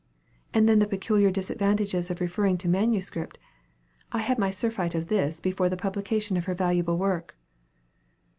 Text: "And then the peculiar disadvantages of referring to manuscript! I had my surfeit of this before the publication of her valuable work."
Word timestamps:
"And 0.51 0.67
then 0.67 0.79
the 0.79 0.87
peculiar 0.87 1.29
disadvantages 1.29 2.09
of 2.09 2.19
referring 2.21 2.57
to 2.57 2.67
manuscript! 2.67 3.37
I 4.11 4.17
had 4.17 4.39
my 4.39 4.49
surfeit 4.49 4.95
of 4.95 5.09
this 5.09 5.39
before 5.39 5.69
the 5.69 5.77
publication 5.77 6.37
of 6.37 6.45
her 6.45 6.55
valuable 6.55 6.97
work." 6.97 7.37